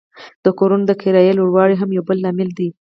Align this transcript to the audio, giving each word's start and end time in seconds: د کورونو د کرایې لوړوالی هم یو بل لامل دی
د 0.43 0.45
کورونو 0.59 0.85
د 0.87 0.91
کرایې 1.01 1.31
لوړوالی 1.35 1.75
هم 1.77 1.89
یو 1.97 2.03
بل 2.07 2.17
لامل 2.23 2.49
دی 2.59 2.69